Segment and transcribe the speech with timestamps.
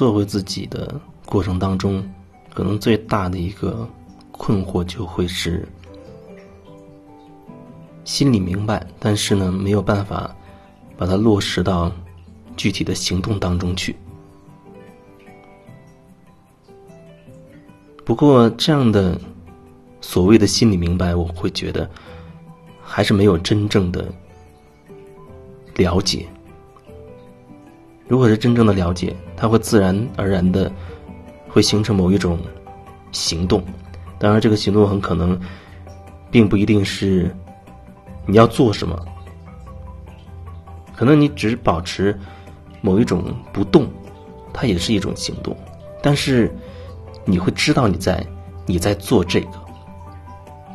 [0.00, 2.02] 做回自己的过程当中，
[2.54, 3.86] 可能最大的一个
[4.32, 5.68] 困惑就会是
[8.02, 10.34] 心里明白，但是呢没有办法
[10.96, 11.92] 把它落实到
[12.56, 13.94] 具体的行动当中去。
[18.02, 19.20] 不过这样的
[20.00, 21.86] 所谓的心里明白，我会觉得
[22.82, 24.10] 还是没有真正的
[25.76, 26.26] 了解。
[28.10, 30.68] 如果是真正的了解，它会自然而然的
[31.48, 32.40] 会形成某一种
[33.12, 33.62] 行动。
[34.18, 35.38] 当然，这个行动很可能
[36.28, 37.32] 并不一定是
[38.26, 39.00] 你要做什么，
[40.96, 42.18] 可能你只保持
[42.80, 43.88] 某一种不动，
[44.52, 45.56] 它也是一种行动。
[46.02, 46.52] 但是
[47.24, 48.26] 你会知道你在
[48.66, 49.60] 你在做这个，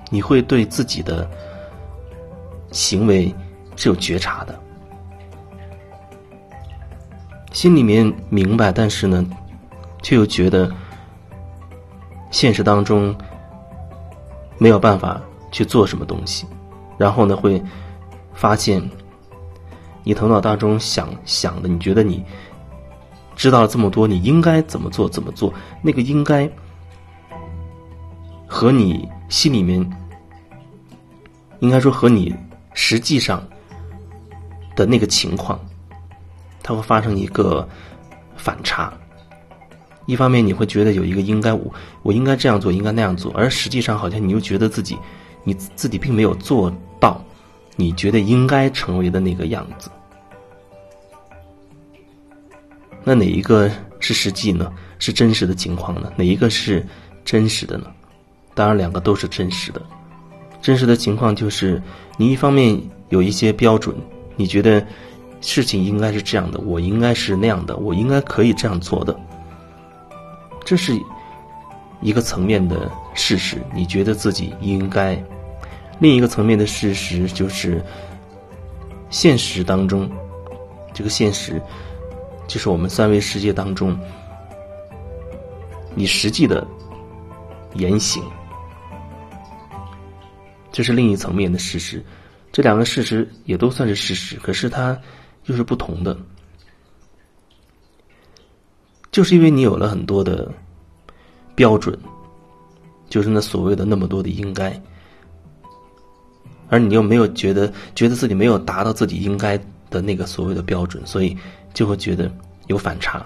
[0.10, 1.30] 你会对自己的
[2.72, 3.36] 行为
[3.76, 4.58] 是有觉察的。
[7.56, 9.26] 心里面明白，但是呢，
[10.04, 10.70] 却又觉得
[12.30, 13.16] 现实当中
[14.58, 15.22] 没有办法
[15.54, 16.46] 去做什么东西，
[16.98, 17.64] 然后呢，会
[18.34, 18.84] 发现
[20.04, 22.22] 你头脑当中想想的，你觉得你
[23.38, 26.50] 知道了这么多，你应该怎么做怎么做，那个应该
[28.46, 29.80] 和你心里面
[31.60, 32.36] 应该说和你
[32.74, 33.42] 实际上
[34.76, 35.58] 的那个情况。
[36.68, 37.68] 它会发生一个
[38.36, 38.92] 反差，
[40.08, 41.72] 一方面你会觉得有一个应该我
[42.02, 44.98] 我应该这样做，应该那样做，而实际上好像你又觉得自己
[45.44, 47.24] 你自己并没有做到
[47.76, 49.92] 你觉得应该成为的那个样子。
[53.04, 54.74] 那哪一个是实际呢？
[54.98, 56.12] 是真实的情况呢？
[56.16, 56.84] 哪一个是
[57.24, 57.86] 真实的呢？
[58.56, 59.80] 当然，两个都是真实的。
[60.64, 61.80] 真实的情况就是
[62.18, 62.76] 你一方面
[63.10, 63.96] 有一些标准，
[64.36, 64.84] 你觉得。
[65.46, 69.16] 事情应该是这样的，我应该是那样的，我应该可以这样做的。
[70.66, 71.00] 这是
[72.02, 75.16] 一个层面的事实，你觉得自己应该；
[76.00, 77.80] 另一个层面的事实就是，
[79.12, 80.10] 现实当中，
[80.94, 81.62] 这个现实
[82.48, 83.96] 就是我们三维世界当中，
[85.94, 86.66] 你实际的
[87.76, 88.24] 言行，
[90.72, 92.04] 这是另一层面的事实。
[92.52, 94.98] 这两个事实也都算是事实，可是它。
[95.46, 96.18] 就是不同的，
[99.12, 100.52] 就是因为你有了很多的
[101.54, 101.96] 标准，
[103.08, 104.82] 就是那所谓的那么多的应该，
[106.68, 109.56] 而你又没有觉得觉得自己没有达到自己应该
[109.92, 111.38] 的那个所谓的标准，所以
[111.76, 112.32] 就会觉得
[112.66, 113.24] 有反差，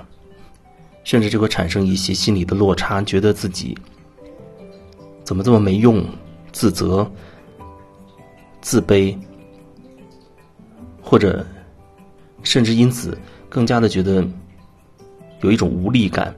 [1.06, 3.78] 甚至就会产生一些心理的落差，觉得自己
[5.24, 6.06] 怎么这么没用，
[6.52, 7.10] 自责、
[8.60, 9.18] 自卑，
[11.02, 11.46] 或者。
[12.44, 13.18] 甚至因此
[13.48, 14.26] 更加的觉得
[15.42, 16.36] 有一种无力感。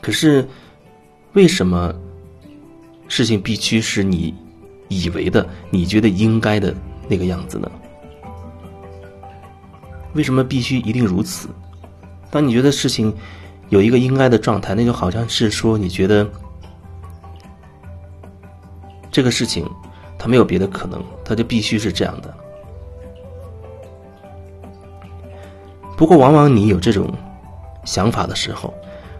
[0.00, 0.46] 可是，
[1.32, 1.94] 为什么
[3.08, 4.34] 事情必须是你
[4.88, 6.74] 以为的、你觉得应该的
[7.08, 7.70] 那个样子呢？
[10.12, 11.48] 为什么必须一定如此？
[12.30, 13.12] 当你觉得事情
[13.70, 16.30] 有一个应该的状态，那就好像是说你觉得
[19.10, 19.66] 这个事情。
[20.24, 22.34] 他没有别的可能，他就必须是这样的。
[25.98, 27.12] 不过，往往你有这种
[27.84, 28.72] 想法的时候，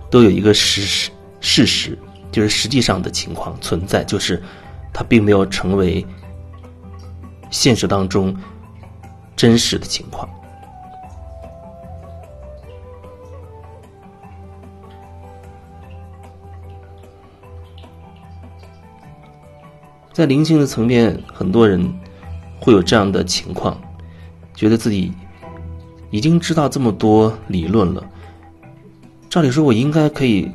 [0.09, 1.10] 都有一个事实，
[1.42, 1.98] 事实
[2.32, 4.42] 就是实际上的情况存在，就是
[4.94, 6.03] 它并没有成为
[7.50, 8.34] 现实当中
[9.36, 10.26] 真实的情况。
[20.15, 21.93] 在灵性的层面，很多人
[22.61, 23.77] 会有这样的情况，
[24.55, 25.13] 觉得自己
[26.13, 28.09] 已经知道这么多理论了，
[29.29, 30.49] 照理说我应该可以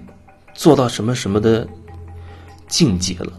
[0.53, 1.67] 做到什么什么的
[2.69, 3.33] 境界了，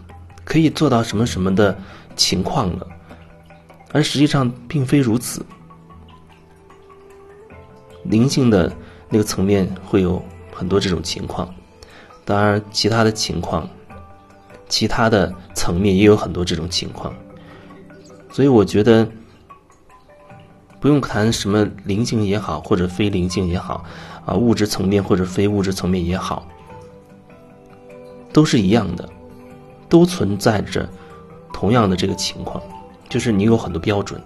[0.45, 1.75] 可以做到什么什么的
[2.15, 2.87] 情况了，
[3.91, 5.43] 而实际上并非如此。
[8.03, 8.71] 灵性的
[9.09, 11.51] 那个层面会有很多这种情况，
[12.23, 13.67] 当然其他的情况。
[14.71, 17.13] 其他的层面也有很多这种情况，
[18.31, 19.05] 所以我觉得
[20.79, 23.83] 不用谈什么灵性也好，或者非灵性也好，
[24.25, 26.47] 啊，物质层面或者非物质层面也好，
[28.31, 29.09] 都是一样的，
[29.89, 30.87] 都存在着
[31.51, 32.63] 同样的这个情况，
[33.09, 34.19] 就是你有很多标准。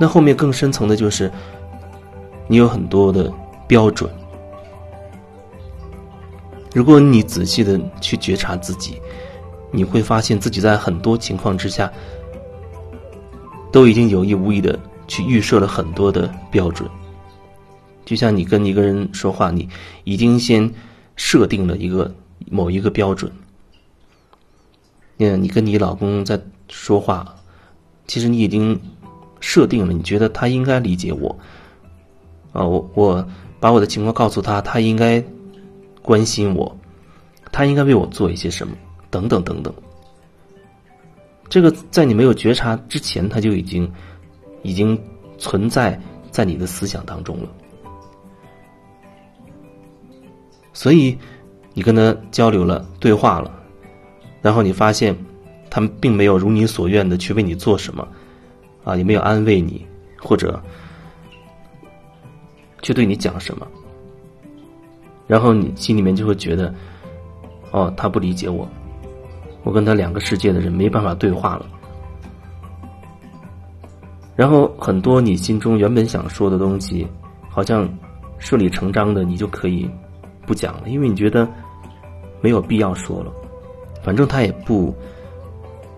[0.00, 1.30] 那后面更深层的就是
[2.48, 3.32] 你有很多的
[3.68, 4.10] 标准。
[6.74, 9.00] 如果你仔细的去觉察自己，
[9.70, 11.90] 你会发现自己在很多情况之下，
[13.70, 14.76] 都已经有意无意的
[15.06, 16.90] 去预设了很多的标准。
[18.04, 19.68] 就像你跟一个人说话，你
[20.02, 20.68] 已经先
[21.14, 22.12] 设定了一个
[22.50, 23.30] 某一个标准。
[25.18, 26.38] 嗯，你跟你老公在
[26.68, 27.36] 说话，
[28.08, 28.78] 其实你已经
[29.38, 31.38] 设定了，你觉得他应该理解我。
[32.52, 33.28] 啊，我我
[33.60, 35.22] 把我的情况告诉他，他应该
[36.04, 36.76] 关心我，
[37.50, 38.76] 他应该为我做一些什么，
[39.08, 39.72] 等等等等。
[41.48, 43.90] 这个在你没有觉察之前，他就已经
[44.62, 45.02] 已经
[45.38, 45.98] 存在
[46.30, 47.48] 在你的思想当中了。
[50.74, 51.16] 所以，
[51.72, 53.50] 你跟他交流了、对话了，
[54.42, 55.16] 然后你发现，
[55.70, 58.06] 他们并没有如你所愿的去为你做什么，
[58.84, 59.86] 啊，也没有安慰你，
[60.20, 60.62] 或者，
[62.82, 63.66] 去对你讲什么，
[65.26, 66.72] 然后你心里面就会觉得，
[67.70, 68.68] 哦，他不理解我，
[69.62, 71.66] 我跟他两个世界的人没办法对话了，
[74.36, 77.06] 然后很多你心中原本想说的东西，
[77.48, 77.88] 好像
[78.38, 79.90] 顺理成章的，你就可以。
[80.46, 81.48] 不讲了，因为你觉得
[82.42, 83.32] 没有必要说了，
[84.02, 84.94] 反正他也不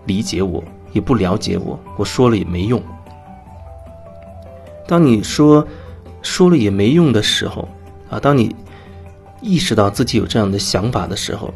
[0.05, 0.63] 理解我，
[0.93, 2.81] 也不了解我，我说了也没用。
[4.87, 5.67] 当你说
[6.21, 7.67] 说了也没用的时候，
[8.09, 8.55] 啊，当你
[9.41, 11.53] 意识到自己有这样的想法的时候，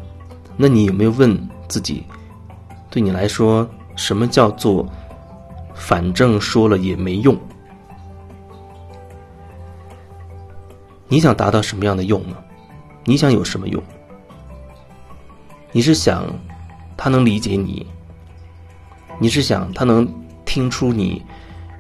[0.56, 1.38] 那你有没有问
[1.68, 2.04] 自己，
[2.90, 4.88] 对你来说，什么叫做
[5.74, 7.38] 反正说了也没用？
[11.08, 12.38] 你想达到什么样的用呢？
[13.04, 13.82] 你想有什么用？
[15.72, 16.26] 你是想
[16.96, 17.86] 他能理解你？
[19.20, 20.08] 你是想他能
[20.46, 21.22] 听出你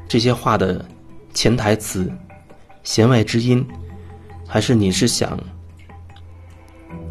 [0.07, 0.83] 这些话的
[1.33, 2.11] 潜台词、
[2.83, 3.65] 弦外之音，
[4.47, 5.39] 还是你是想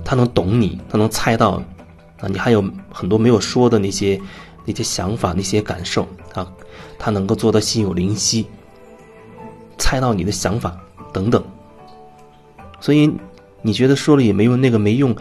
[0.04, 0.80] 他能懂你？
[0.88, 1.62] 他能猜到
[2.20, 2.28] 啊？
[2.28, 4.20] 你还有很多没有说的那些
[4.64, 6.46] 那些想法、那些感受啊？
[6.98, 8.46] 他能够做到心有灵犀，
[9.78, 10.76] 猜到你的想法
[11.12, 11.42] 等等，
[12.80, 13.12] 所以。
[13.62, 15.14] 你觉得说了也没用，那个没用，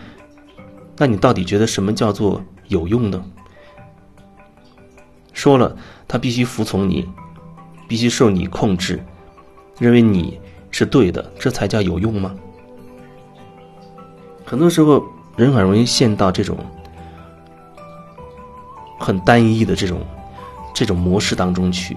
[0.96, 3.22] 那你到底觉得什么叫做有用呢？
[5.34, 5.76] 说了，
[6.08, 7.06] 他必须服从你，
[7.86, 9.04] 必须受你控制，
[9.78, 10.40] 认为你
[10.72, 12.34] 是对的，这才叫有用吗？
[14.50, 15.04] 很多时候，
[15.36, 16.58] 人很容易陷到这种
[19.00, 20.02] 很单一的这种
[20.74, 21.96] 这种模式当中去，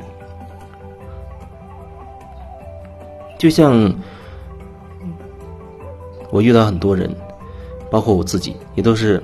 [3.38, 3.90] 就像。
[6.30, 7.14] 我遇到很多人，
[7.90, 9.22] 包括我自己，也都是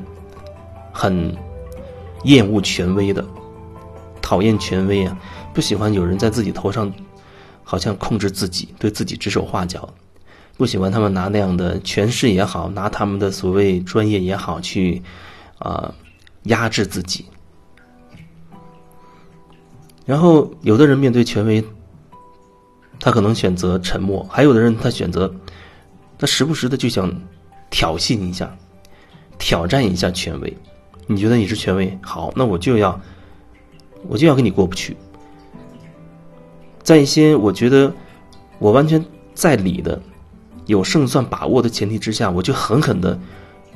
[0.93, 1.35] 很
[2.25, 3.25] 厌恶权威的，
[4.21, 5.19] 讨厌权威啊，
[5.55, 6.93] 不喜欢有人在自己头上
[7.65, 9.89] 好像控制自己，对自己指手画脚，
[10.59, 15.01] 不喜欢他们拿那样的权势也好，拿他们的所谓专业也好去
[15.59, 15.95] 啊
[16.43, 17.25] 压制自己。
[20.05, 21.65] 然后，有的人面对权威，
[22.99, 25.33] 他可能选择沉默；，还有的人他选择。
[26.19, 27.09] 他时不时的就想
[27.71, 28.53] 挑衅一下，
[29.39, 30.57] 挑战一下权威。
[31.07, 33.01] 你觉得你是权威，好，那我就要，
[34.09, 34.97] 我就要跟你过不去。
[36.83, 37.93] 在一些我觉得
[38.59, 39.01] 我完全
[39.33, 40.01] 在理的、
[40.69, 43.19] 有胜算把握的前提之下，我就狠狠的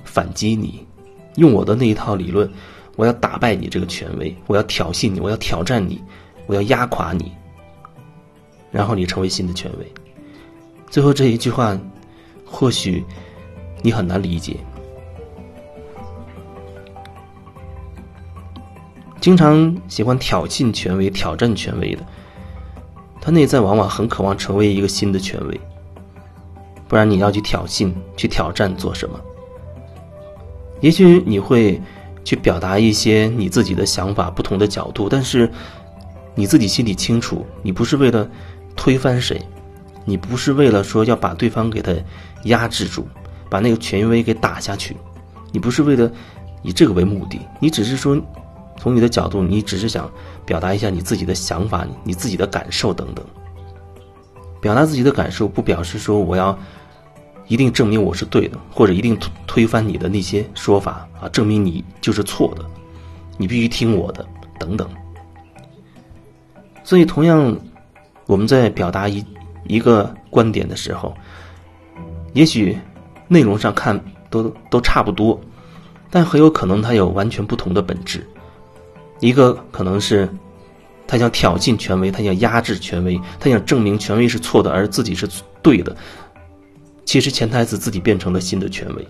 [0.05, 0.87] 反击你，
[1.35, 2.49] 用我的那一套理论，
[2.95, 6.01] 我要打败你这个权威，我要挑衅你，我要挑战你，
[6.47, 7.33] 我要压垮你，
[8.71, 9.93] 然后你成为新的权威。
[10.89, 11.77] 最后这一句话。
[12.55, 13.03] 或许
[13.81, 14.55] 你很难理解，
[19.23, 22.05] 经常喜欢挑衅权威、挑战权威的，
[23.23, 25.59] 他内在往往很渴望成为一个新的权威。
[26.93, 29.19] 不然你要去挑衅、去挑战做什么？
[30.83, 31.81] 也许你会
[32.23, 35.51] 去表达一些你自己的想法、不同的角度，但是
[36.35, 38.29] 你自己心里清楚，你不是为了
[38.77, 39.41] 推翻谁。
[40.05, 41.95] 你不是为了说要把对方给他
[42.45, 43.09] 压制住，
[43.49, 44.95] 把那个权威给打下去，
[45.51, 46.13] 你不是为了
[46.61, 48.21] 以这个为目的，你只是说
[48.77, 50.13] 从你的角度，你只是想
[50.45, 53.25] 表达一下你自己的想法、你自己的感受等等。
[54.61, 56.57] 表达自己的感受，不表示说我要
[57.53, 62.65] 一定证明我是对的，或者一定推翻你的那些说法啊，证明你就是错的，
[63.37, 64.25] 你必须听我的
[64.59, 64.89] 等等。
[66.83, 67.55] 所以，同样
[68.27, 69.23] 我们在表达一。
[69.65, 71.15] 一个观点的时候，
[72.33, 72.77] 也许
[73.29, 75.41] 内容上看都都差不多，
[76.11, 78.27] 但很有可能它有完全不同的本质。
[79.21, 80.29] 一个可能是
[81.07, 85.29] 他想挑衅权威，他想压制权威，他想证明权威是错的，而自己是
[85.63, 85.97] 对的。
[87.05, 89.07] 其实潜台词自己变成了新的权威。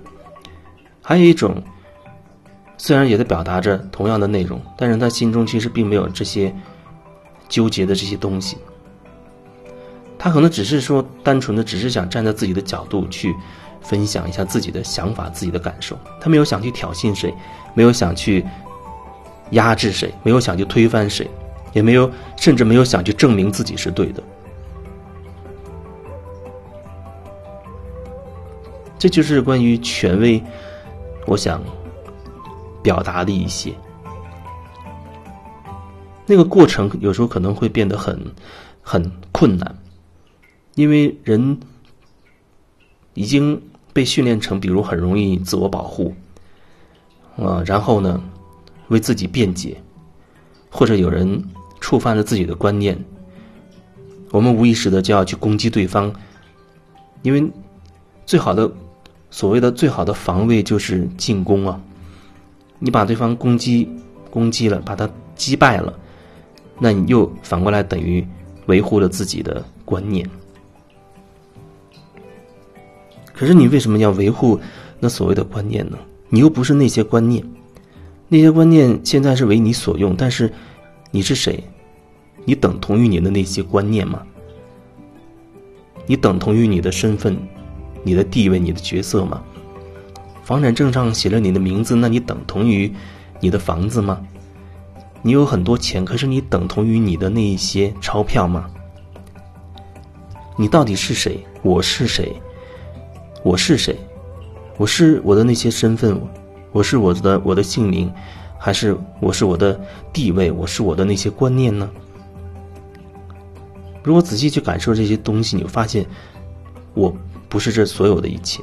[1.00, 1.62] 还有一种，
[2.78, 6.54] 虽然也在表达着同样的内容，但是他心中其实并没有这些
[7.48, 8.56] 纠结的这些东西。
[10.18, 13.34] 他可能只是说，单纯的只是想站在自己的角度去
[13.80, 15.98] 分享一下自己的想法、自己的感受。
[16.20, 17.34] 他没有想去挑衅谁，
[17.74, 18.44] 没有想去
[19.50, 21.28] 压制谁，没有想去推翻谁，
[21.72, 24.22] 也没有，甚至没有想去证明自己是对的。
[29.02, 30.40] 这就是关于权威，
[31.26, 31.60] 我想
[32.84, 33.74] 表达的一些。
[36.24, 38.16] 那个过程有时候可能会变得很
[38.80, 39.76] 很困难。
[40.76, 41.58] 因为人
[43.14, 43.60] 已经
[43.92, 46.14] 被训练成，比如很容易自我保护，
[47.36, 48.22] 啊，然后呢，
[48.86, 49.76] 为自己辩解，
[50.70, 51.44] 或者有人
[51.80, 52.96] 触犯了自己的观念，
[54.30, 56.14] 我们无意识的就要去攻击对方，
[57.22, 57.44] 因为
[58.24, 58.70] 最好的
[59.32, 61.80] 所谓的最好的防卫就是进攻啊，
[62.78, 63.88] 你把对方攻击
[64.30, 65.92] 攻击了，把他击败了，
[66.78, 68.24] 那你又反过来等于
[68.66, 70.28] 维护了自己的观念。
[73.32, 74.60] 可是你为什么要维护
[75.00, 75.98] 那所谓的观念呢？
[76.28, 77.42] 你又不是那些观念，
[78.28, 80.52] 那些观念现在是为你所用，但是
[81.10, 81.64] 你是谁？
[82.44, 84.22] 你等同于你的那些观念吗？
[86.06, 87.36] 你等同于你的身份、
[88.02, 89.42] 你的地位、你的角色吗？
[90.44, 92.92] 房产证上写了你的名字，那你等同于
[93.40, 94.20] 你的房子吗？
[95.22, 98.68] 你有很多钱，可是你等同于你的那一些钞票吗？
[100.56, 101.44] 你到底是谁？
[101.62, 102.34] 我是谁？
[103.44, 103.96] 我是谁？
[104.76, 106.20] 我是我的那些身份，
[106.72, 108.12] 我是我的我的姓名，
[108.58, 109.80] 还是我是我的
[110.12, 110.50] 地位？
[110.50, 111.88] 我是我的那些观念呢？
[114.02, 116.04] 如果仔细去感受这些东西，你会发现，
[116.94, 117.14] 我
[117.52, 118.62] 不是这所有的一切。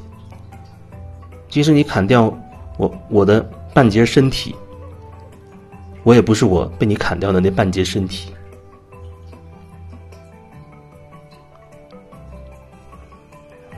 [1.48, 2.36] 即使你砍掉
[2.76, 3.40] 我我的
[3.72, 4.56] 半截身体，
[6.02, 8.34] 我也不是我被你砍掉的那半截身体。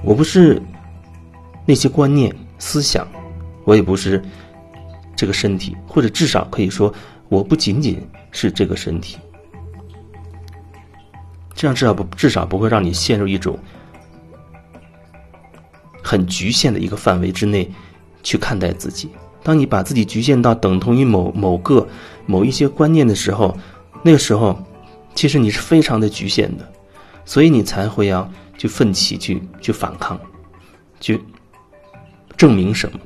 [0.01, 0.61] 我不是。
[1.63, 3.07] 那些观念、思想，
[3.65, 4.21] 我也不是
[5.15, 6.91] 这个身体，或者至少可以说，
[7.29, 9.17] 我不仅仅是这个身体。
[11.53, 13.57] 这样至少不至少不会让你陷入一种
[16.03, 17.69] 很局限的一个范围之内
[18.23, 19.09] 去看待自己。
[19.43, 21.87] 当你把自己局限到等同于某某个
[22.25, 23.57] 某一些观念的时候，
[24.03, 24.57] 那个时候，
[25.15, 26.71] 其实你是非常的局限的，
[27.25, 30.19] 所以你才会要去奋起去去反抗，
[30.99, 31.19] 去。
[32.37, 32.99] 证明什么？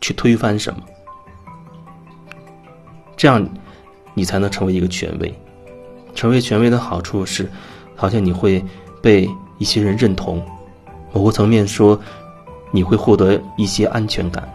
[0.00, 0.80] 去推翻什么？
[3.16, 3.44] 这样，
[4.14, 5.34] 你才能成为一个权威。
[6.14, 7.50] 成为权威的好处是，
[7.96, 8.64] 好像你会
[9.02, 9.28] 被
[9.58, 10.40] 一些人认同。
[11.14, 11.98] 某个层面说，
[12.72, 14.46] 你会获得一些安全感。